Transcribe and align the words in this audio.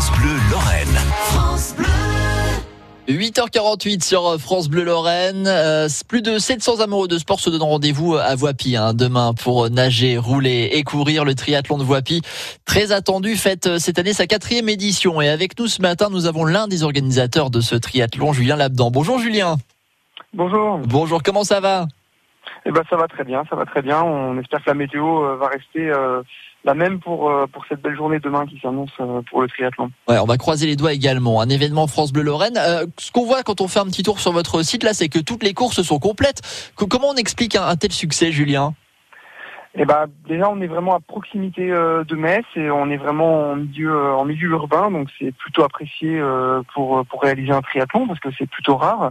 France 0.00 0.18
Bleu 0.18 0.32
Lorraine. 0.50 0.98
8h48 3.06 4.02
sur 4.02 4.40
France 4.40 4.70
Bleu 4.70 4.82
Lorraine. 4.82 5.44
Euh, 5.46 5.88
plus 6.08 6.22
de 6.22 6.38
700 6.38 6.80
amoureux 6.80 7.06
de 7.06 7.18
sport 7.18 7.38
se 7.38 7.50
donnent 7.50 7.64
rendez-vous 7.64 8.14
à 8.14 8.34
Voipy 8.34 8.76
hein, 8.76 8.94
demain 8.94 9.34
pour 9.34 9.68
nager, 9.68 10.16
rouler 10.16 10.70
et 10.72 10.84
courir 10.84 11.26
le 11.26 11.34
triathlon 11.34 11.76
de 11.76 11.84
Voipy. 11.84 12.22
Très 12.64 12.92
attendu, 12.92 13.36
fête 13.36 13.66
euh, 13.66 13.78
cette 13.78 13.98
année 13.98 14.14
sa 14.14 14.26
quatrième 14.26 14.70
édition. 14.70 15.20
Et 15.20 15.28
avec 15.28 15.58
nous 15.58 15.66
ce 15.66 15.82
matin, 15.82 16.08
nous 16.10 16.24
avons 16.24 16.46
l'un 16.46 16.66
des 16.66 16.82
organisateurs 16.82 17.50
de 17.50 17.60
ce 17.60 17.74
triathlon, 17.74 18.32
Julien 18.32 18.56
Labdan. 18.56 18.90
Bonjour 18.90 19.18
Julien. 19.18 19.58
Bonjour. 20.32 20.78
Bonjour, 20.78 21.22
comment 21.22 21.44
ça 21.44 21.60
va? 21.60 21.88
Eh 22.66 22.72
ben 22.72 22.82
ça 22.90 22.96
va 22.96 23.08
très 23.08 23.24
bien, 23.24 23.42
ça 23.48 23.56
va 23.56 23.64
très 23.64 23.82
bien. 23.82 24.02
On 24.02 24.38
espère 24.38 24.60
que 24.62 24.68
la 24.68 24.74
météo 24.74 25.24
euh, 25.24 25.36
va 25.36 25.48
rester 25.48 25.90
euh, 25.90 26.22
la 26.64 26.74
même 26.74 27.00
pour 27.00 27.30
euh, 27.30 27.46
pour 27.46 27.64
cette 27.66 27.80
belle 27.80 27.96
journée 27.96 28.18
demain 28.20 28.44
qui 28.46 28.60
s'annonce 28.60 28.90
pour 29.30 29.40
le 29.40 29.48
triathlon. 29.48 29.90
Ouais, 30.08 30.18
on 30.18 30.26
va 30.26 30.36
croiser 30.36 30.66
les 30.66 30.76
doigts 30.76 30.92
également. 30.92 31.40
Un 31.40 31.48
événement 31.48 31.86
France 31.86 32.12
Bleu 32.12 32.22
Lorraine. 32.22 32.58
Euh, 32.58 32.84
ce 32.98 33.10
qu'on 33.12 33.24
voit 33.24 33.42
quand 33.42 33.62
on 33.62 33.68
fait 33.68 33.80
un 33.80 33.86
petit 33.86 34.02
tour 34.02 34.20
sur 34.20 34.32
votre 34.32 34.62
site 34.62 34.82
là, 34.84 34.92
c'est 34.92 35.08
que 35.08 35.18
toutes 35.18 35.42
les 35.42 35.54
courses 35.54 35.80
sont 35.80 35.98
complètes. 35.98 36.42
Que- 36.76 36.84
comment 36.84 37.08
on 37.08 37.16
explique 37.16 37.56
un, 37.56 37.66
un 37.66 37.76
tel 37.76 37.92
succès, 37.92 38.30
Julien? 38.30 38.74
Eh 39.76 39.84
ben 39.84 40.06
déjà 40.28 40.50
on 40.50 40.60
est 40.60 40.66
vraiment 40.66 40.96
à 40.96 41.00
proximité 41.00 41.70
euh, 41.70 42.02
de 42.04 42.16
Metz 42.16 42.44
et 42.56 42.70
on 42.72 42.90
est 42.90 42.96
vraiment 42.96 43.52
en 43.52 43.56
milieu 43.56 43.94
euh, 43.94 44.14
en 44.16 44.24
milieu 44.24 44.50
urbain 44.50 44.90
donc 44.90 45.08
c'est 45.16 45.30
plutôt 45.32 45.62
apprécié 45.62 46.18
euh, 46.18 46.60
pour 46.74 47.06
pour 47.06 47.22
réaliser 47.22 47.52
un 47.52 47.62
triathlon 47.62 48.08
parce 48.08 48.18
que 48.18 48.28
c'est 48.36 48.50
plutôt 48.50 48.76
rare. 48.76 49.10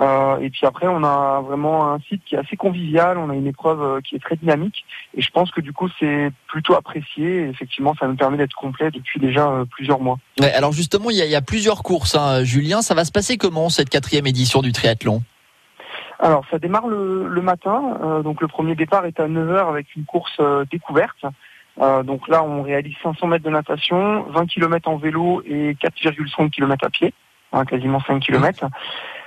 Euh, 0.00 0.38
et 0.38 0.50
puis 0.50 0.66
après 0.66 0.88
on 0.88 1.04
a 1.04 1.40
vraiment 1.40 1.92
un 1.92 2.00
site 2.00 2.22
qui 2.24 2.34
est 2.34 2.38
assez 2.38 2.56
convivial, 2.56 3.16
on 3.16 3.30
a 3.30 3.34
une 3.34 3.46
épreuve 3.46 3.80
euh, 3.82 4.00
qui 4.00 4.16
est 4.16 4.18
très 4.18 4.34
dynamique 4.34 4.84
et 5.16 5.22
je 5.22 5.30
pense 5.30 5.52
que 5.52 5.60
du 5.60 5.72
coup 5.72 5.88
c'est 6.00 6.30
plutôt 6.48 6.74
apprécié. 6.74 7.42
Et 7.42 7.48
effectivement 7.48 7.94
ça 7.98 8.08
nous 8.08 8.16
permet 8.16 8.36
d'être 8.36 8.54
complet 8.56 8.90
depuis 8.90 9.20
déjà 9.20 9.48
euh, 9.48 9.64
plusieurs 9.64 10.00
mois. 10.00 10.18
Ouais, 10.40 10.52
alors 10.52 10.72
justement, 10.72 11.10
il 11.10 11.16
y, 11.16 11.22
a, 11.22 11.26
il 11.26 11.30
y 11.30 11.36
a 11.36 11.42
plusieurs 11.42 11.82
courses, 11.82 12.16
hein, 12.16 12.42
Julien. 12.44 12.82
Ça 12.82 12.94
va 12.94 13.04
se 13.04 13.12
passer 13.12 13.36
comment 13.36 13.68
cette 13.68 13.88
quatrième 13.88 14.26
édition 14.26 14.62
du 14.62 14.72
triathlon? 14.72 15.22
Alors, 16.20 16.44
ça 16.50 16.58
démarre 16.58 16.86
le, 16.86 17.28
le 17.28 17.42
matin. 17.42 17.98
euh, 18.02 18.22
donc, 18.22 18.40
le 18.40 18.48
premier 18.48 18.74
départ 18.74 19.04
est 19.04 19.20
à 19.20 19.28
9h 19.28 19.68
avec 19.68 19.94
une 19.96 20.04
course 20.04 20.40
découverte. 20.70 21.24
Euh, 21.80 22.02
donc 22.02 22.28
là, 22.28 22.44
on 22.44 22.62
réalise 22.62 22.94
500 23.02 23.26
mètres 23.26 23.44
de 23.44 23.50
natation, 23.50 24.22
20 24.30 24.46
km 24.46 24.88
en 24.88 24.96
vélo 24.96 25.42
et 25.44 25.74
4,5 25.74 26.50
km 26.50 26.86
à 26.86 26.90
pied, 26.90 27.12
hein, 27.52 27.64
quasiment 27.64 28.00
5 28.06 28.20
km. 28.20 28.66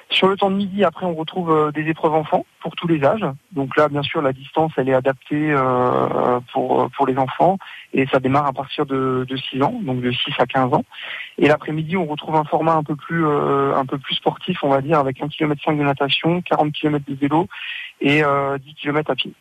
Sur 0.09 0.27
le 0.27 0.37
temps 0.37 0.49
de 0.49 0.55
midi, 0.55 0.83
après, 0.83 1.05
on 1.05 1.13
retrouve 1.13 1.51
euh, 1.51 1.71
des 1.71 1.87
épreuves 1.89 2.13
enfants 2.13 2.45
pour 2.61 2.75
tous 2.75 2.87
les 2.87 3.03
âges. 3.03 3.25
Donc 3.51 3.75
là, 3.75 3.89
bien 3.89 4.03
sûr, 4.03 4.21
la 4.21 4.33
distance, 4.33 4.71
elle 4.77 4.89
est 4.89 4.93
adaptée 4.93 5.51
euh, 5.51 6.39
pour, 6.53 6.89
pour 6.91 7.05
les 7.07 7.17
enfants 7.17 7.57
et 7.93 8.05
ça 8.07 8.19
démarre 8.19 8.45
à 8.45 8.53
partir 8.53 8.85
de, 8.85 9.25
de 9.27 9.37
6 9.37 9.61
ans, 9.61 9.79
donc 9.81 10.01
de 10.01 10.11
6 10.11 10.19
à 10.39 10.45
15 10.45 10.73
ans. 10.73 10.83
Et 11.37 11.47
l'après-midi, 11.47 11.97
on 11.97 12.05
retrouve 12.05 12.35
un 12.35 12.43
format 12.43 12.73
un 12.73 12.83
peu 12.83 12.95
plus 12.95 13.25
euh, 13.25 13.75
un 13.75 13.85
peu 13.85 13.97
plus 13.97 14.15
sportif, 14.15 14.57
on 14.63 14.69
va 14.69 14.81
dire, 14.81 14.99
avec 14.99 15.21
1 15.21 15.27
km 15.27 15.61
5 15.63 15.77
de 15.77 15.83
natation, 15.83 16.41
40 16.41 16.71
km 16.73 17.05
de 17.07 17.15
vélo 17.15 17.47
et 18.01 18.23
euh, 18.23 18.57
10 18.57 18.73
km 18.75 19.11
à 19.11 19.15
pied. 19.15 19.33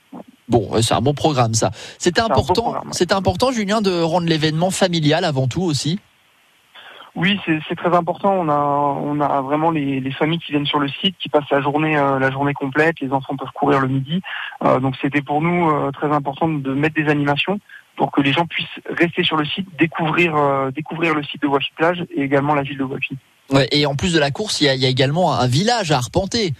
Bon, 0.48 0.68
euh, 0.72 0.82
c'est 0.82 0.94
un 0.94 1.00
bon 1.00 1.14
programme, 1.14 1.54
ça. 1.54 1.70
C'était 1.98 2.20
important, 2.20 2.74
c'était 2.92 3.14
important, 3.14 3.50
Julien, 3.50 3.80
de 3.80 4.00
rendre 4.00 4.26
l'événement 4.26 4.70
familial 4.70 5.24
avant 5.24 5.48
tout 5.48 5.62
aussi. 5.62 5.98
Oui, 7.16 7.40
c'est 7.46 7.74
très 7.76 7.96
important. 7.96 8.34
On 8.34 9.20
a 9.20 9.40
vraiment 9.40 9.70
les, 9.70 10.00
les 10.00 10.12
familles 10.12 10.38
qui 10.38 10.52
viennent 10.52 10.66
sur 10.66 10.78
le 10.78 10.88
site, 10.88 11.16
qui 11.18 11.30
passent 11.30 11.50
la 11.50 11.62
journée 11.62 11.96
euh, 11.96 12.18
la 12.18 12.30
journée 12.30 12.52
complète. 12.52 13.00
Les 13.00 13.10
enfants 13.10 13.36
peuvent 13.36 13.52
courir 13.54 13.80
le 13.80 13.88
midi. 13.88 14.20
Euh, 14.62 14.78
donc 14.80 14.94
c'était 15.00 15.22
pour 15.22 15.40
nous 15.40 15.70
euh, 15.70 15.90
très 15.92 16.12
important 16.12 16.46
de 16.46 16.74
mettre 16.74 16.94
des 16.94 17.08
animations 17.08 17.58
pour 17.96 18.12
que 18.12 18.20
les 18.20 18.34
gens 18.34 18.44
puissent 18.46 18.66
rester 18.90 19.24
sur 19.24 19.38
le 19.38 19.46
site, 19.46 19.66
découvrir 19.78 20.36
découvrir 20.72 21.14
le 21.14 21.22
site 21.22 21.40
de 21.40 21.46
Wafi 21.46 21.70
Plage 21.74 22.04
et 22.14 22.22
également 22.22 22.54
la 22.54 22.62
ville 22.62 22.76
de 22.76 22.84
Wafi. 22.84 23.16
Ouais, 23.50 23.66
et 23.72 23.86
en 23.86 23.94
plus 23.94 24.12
de 24.12 24.18
la 24.18 24.30
course, 24.30 24.60
il 24.60 24.66
y 24.66 24.84
a 24.84 24.88
également 24.88 25.32
un 25.32 25.46
village 25.46 25.92
à 25.92 25.96
arpenter. 25.96 26.52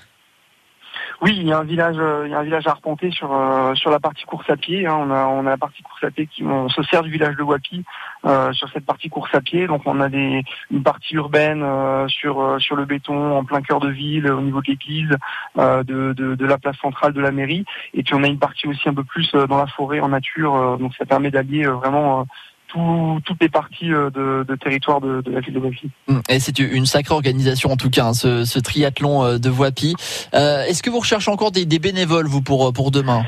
Oui, 1.22 1.34
il 1.34 1.46
y 1.48 1.52
a 1.52 1.58
un 1.58 1.64
village, 1.64 1.96
euh, 1.98 2.24
il 2.26 2.30
y 2.32 2.34
a 2.34 2.38
un 2.40 2.42
village 2.42 2.66
à 2.66 2.72
arpenter 2.72 3.10
sur 3.10 3.32
euh, 3.32 3.74
sur 3.74 3.90
la 3.90 3.98
partie 3.98 4.24
course 4.24 4.48
à 4.50 4.56
pied. 4.56 4.86
hein. 4.86 4.96
On 4.98 5.10
a 5.10 5.24
on 5.26 5.46
a 5.46 5.50
la 5.50 5.56
partie 5.56 5.82
course 5.82 6.04
à 6.04 6.10
pied 6.10 6.26
qui 6.26 6.44
on 6.44 6.68
se 6.68 6.82
sert 6.82 7.02
du 7.02 7.10
village 7.10 7.36
de 7.36 7.42
Wapi 7.42 7.84
euh, 8.26 8.52
sur 8.52 8.68
cette 8.68 8.84
partie 8.84 9.08
course 9.08 9.34
à 9.34 9.40
pied. 9.40 9.66
Donc 9.66 9.82
on 9.86 9.98
a 10.00 10.10
des 10.10 10.42
une 10.70 10.82
partie 10.82 11.14
urbaine 11.14 11.62
euh, 11.62 12.06
sur 12.08 12.40
euh, 12.42 12.58
sur 12.58 12.76
le 12.76 12.84
béton 12.84 13.34
en 13.38 13.44
plein 13.44 13.62
cœur 13.62 13.80
de 13.80 13.88
ville 13.88 14.30
au 14.30 14.42
niveau 14.42 14.60
de 14.60 14.66
l'église, 14.66 15.16
euh, 15.58 15.82
de, 15.82 16.12
de 16.12 16.34
de 16.34 16.46
la 16.46 16.58
place 16.58 16.76
centrale 16.76 17.14
de 17.14 17.20
la 17.22 17.30
mairie. 17.32 17.64
Et 17.94 18.02
puis 18.02 18.14
on 18.14 18.22
a 18.22 18.26
une 18.26 18.38
partie 18.38 18.68
aussi 18.68 18.86
un 18.86 18.94
peu 18.94 19.04
plus 19.04 19.32
dans 19.32 19.56
la 19.56 19.66
forêt 19.68 20.00
en 20.00 20.08
nature. 20.10 20.76
donc 20.78 20.94
ça 20.96 21.06
permet 21.06 21.30
d'allier 21.30 21.64
vraiment 21.66 22.26
tout- 22.68 23.20
toutes 23.24 23.40
les 23.40 23.48
parties 23.48 23.92
euh, 23.92 24.10
de, 24.10 24.44
de 24.46 24.56
territoire 24.56 25.00
de, 25.00 25.20
de 25.22 25.30
la 25.30 25.40
ville 25.40 25.54
de 25.54 25.58
Wapi. 25.58 25.90
Hum, 26.08 26.22
Et 26.28 26.40
c'est 26.40 26.58
une 26.58 26.86
sacrée 26.86 27.14
organisation 27.14 27.70
en 27.72 27.76
tout 27.76 27.90
cas, 27.90 28.06
hein, 28.06 28.14
ce, 28.14 28.44
ce 28.44 28.58
triathlon 28.58 29.24
euh, 29.24 29.38
de 29.38 29.48
Voipy. 29.50 29.94
Euh, 30.34 30.64
Est-ce 30.64 30.82
que 30.82 30.90
vous 30.90 31.00
recherchez 31.00 31.30
encore 31.30 31.52
des, 31.52 31.64
des 31.64 31.78
bénévoles, 31.78 32.26
vous, 32.26 32.42
pour, 32.42 32.72
pour 32.72 32.90
demain? 32.90 33.24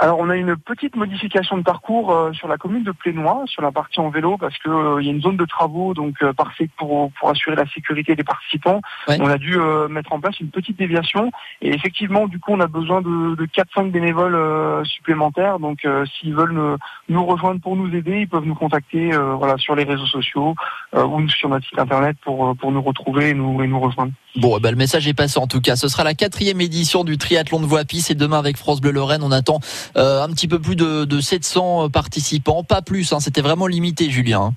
Alors 0.00 0.18
on 0.20 0.30
a 0.30 0.36
une 0.36 0.56
petite 0.56 0.94
modification 0.94 1.58
de 1.58 1.62
parcours 1.62 2.12
euh, 2.12 2.32
sur 2.32 2.46
la 2.46 2.56
commune 2.56 2.84
de 2.84 2.92
Plénois, 2.92 3.42
sur 3.46 3.62
la 3.62 3.72
partie 3.72 3.98
en 3.98 4.10
vélo, 4.10 4.38
parce 4.38 4.56
que 4.58 4.70
euh, 4.70 5.02
il 5.02 5.06
y 5.06 5.10
a 5.10 5.12
une 5.12 5.20
zone 5.20 5.36
de 5.36 5.44
travaux 5.44 5.92
donc 5.92 6.14
euh, 6.22 6.32
parfaite 6.32 6.70
pour 6.76 7.10
pour 7.18 7.30
assurer 7.30 7.56
la 7.56 7.66
sécurité 7.66 8.14
des 8.14 8.22
participants. 8.22 8.80
Ouais. 9.08 9.18
On 9.20 9.26
a 9.26 9.38
dû 9.38 9.58
euh, 9.58 9.88
mettre 9.88 10.12
en 10.12 10.20
place 10.20 10.38
une 10.38 10.50
petite 10.50 10.78
déviation 10.78 11.32
et 11.62 11.74
effectivement 11.74 12.28
du 12.28 12.38
coup 12.38 12.52
on 12.52 12.60
a 12.60 12.68
besoin 12.68 13.02
de, 13.02 13.34
de 13.34 13.46
4-5 13.46 13.90
bénévoles 13.90 14.36
euh, 14.36 14.84
supplémentaires. 14.84 15.58
Donc 15.58 15.84
euh, 15.84 16.06
s'ils 16.06 16.34
veulent 16.34 16.52
nous, 16.52 16.76
nous 17.08 17.26
rejoindre 17.26 17.60
pour 17.60 17.74
nous 17.74 17.92
aider, 17.92 18.20
ils 18.20 18.28
peuvent 18.28 18.46
nous 18.46 18.54
contacter 18.54 19.12
euh, 19.12 19.34
voilà 19.34 19.58
sur 19.58 19.74
les 19.74 19.82
réseaux 19.82 20.06
sociaux 20.06 20.54
euh, 20.94 21.04
ou 21.04 21.28
sur 21.28 21.48
notre 21.48 21.66
site 21.66 21.78
internet 21.78 22.16
pour 22.22 22.56
pour 22.56 22.70
nous 22.70 22.82
retrouver 22.82 23.30
et 23.30 23.34
nous 23.34 23.60
et 23.64 23.66
nous 23.66 23.80
rejoindre. 23.80 24.12
Bon, 24.36 24.56
eh 24.56 24.60
ben, 24.60 24.70
le 24.70 24.76
message 24.76 25.08
est 25.08 25.14
passé 25.14 25.40
en 25.40 25.48
tout 25.48 25.60
cas. 25.60 25.74
Ce 25.74 25.88
sera 25.88 26.04
la 26.04 26.14
quatrième 26.14 26.60
édition 26.60 27.02
du 27.02 27.18
triathlon 27.18 27.60
de 27.60 27.66
Voipy. 27.66 28.00
C'est 28.00 28.14
demain 28.14 28.38
avec 28.38 28.56
France 28.56 28.80
Bleu 28.80 28.92
Lorraine. 28.92 29.22
On 29.24 29.32
attend 29.32 29.58
euh, 29.96 30.22
un 30.22 30.28
petit 30.28 30.48
peu 30.48 30.58
plus 30.58 30.76
de, 30.76 31.04
de 31.04 31.20
700 31.20 31.90
participants, 31.90 32.62
pas 32.64 32.82
plus. 32.82 33.12
Hein, 33.12 33.20
C'était 33.20 33.42
vraiment 33.42 33.66
limité, 33.66 34.10
Julien. 34.10 34.52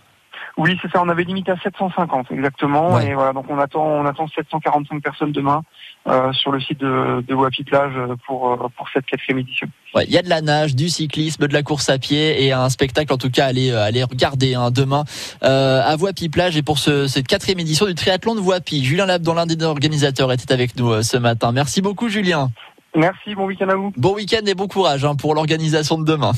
Oui, 0.58 0.78
c'est 0.81 0.92
ça. 0.92 1.02
On 1.02 1.08
avait 1.09 1.24
limité 1.24 1.52
à 1.52 1.58
750 1.64 2.28
exactement, 2.31 2.94
Ouais. 2.96 3.08
et 3.08 3.14
voilà. 3.14 3.31
Donc 3.31 3.46
on 3.50 3.58
attend, 3.58 3.84
on 3.86 4.06
attend 4.06 4.28
745 4.28 5.02
personnes 5.02 5.31
demain 5.31 5.64
euh, 6.09 6.34
sur 6.34 6.52
le 6.52 6.59
site 6.59 6.80
de, 6.81 7.24
de 7.25 7.34
Wapi 7.34 7.64
Plage 7.64 7.94
euh, 7.96 8.16
pour 8.28 8.52
euh, 8.52 8.68
pour 8.75 8.88
cette 8.94 9.06
quatrième 9.06 9.40
édition. 9.40 9.68
Ouais, 9.96 10.03
Il 10.08 10.12
y 10.12 10.18
a 10.18 10.22
de 10.22 10.28
la 10.30 10.41
nage, 10.41 10.75
du 10.75 10.90
cyclisme, 10.90 11.47
de 11.47 11.53
la 11.53 11.64
course 11.64 11.90
à 11.90 11.97
pied 11.97 12.44
et 12.44 12.52
un 12.52 12.68
spectacle 12.70 13.14
en 13.14 13.18
tout 13.18 13.30
cas 13.31 13.46
à 13.46 13.47
aller, 13.47 13.72
euh, 13.72 13.81
aller 13.81 14.03
regarder 14.03 14.53
hein, 14.56 14.72
demain 14.72 15.06
euh, 15.44 15.81
à 15.86 15.96
Voipy 15.96 16.28
Plage 16.28 16.58
et 16.58 16.62
pour 16.64 16.80
ce, 16.80 17.08
cette 17.08 17.28
quatrième 17.28 17.59
édition 17.59 17.86
du 17.86 17.96
triathlon 17.96 18.36
de 18.36 18.41
Voipy. 18.41 18.84
Julien 18.84 19.06
Lab, 19.06 19.22
dont 19.22 19.34
l'un 19.34 19.46
des 19.46 19.64
organisateurs, 19.64 20.34
était 20.34 20.52
avec 20.53 20.75
nous 20.78 20.91
euh, 20.91 21.02
ce 21.02 21.16
matin. 21.16 21.53
Merci 21.53 21.81
beaucoup 21.81 22.09
Julien. 22.09 22.50
Merci, 22.96 23.35
bon 23.35 23.46
week-end 23.46 23.69
à 23.69 23.75
vous. 23.75 23.94
Bon 23.96 24.16
week-end 24.16 24.46
et 24.46 24.53
bon 24.53 24.68
courage 24.68 25.06
hein, 25.06 25.16
pour 25.16 25.34
l'organisation 25.34 25.97
de 25.97 26.03
demain. 26.06 26.34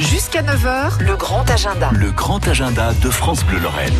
Jusqu'à 0.00 0.42
9h, 0.42 1.02
le 1.04 1.14
grand 1.16 1.48
agenda. 1.50 1.90
Le 1.92 2.10
grand 2.10 2.46
agenda 2.48 2.92
de 3.02 3.10
France 3.10 3.44
Bleu 3.44 3.58
Lorraine. 3.58 3.92